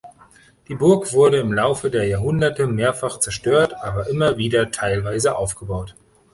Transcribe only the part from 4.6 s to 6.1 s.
teilweise aufgebaut.